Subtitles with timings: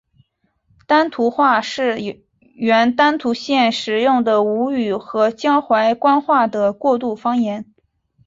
[0.87, 1.99] 丹徒话是
[2.55, 7.71] 原丹徒县使用的吴语和江淮官话的过渡方言。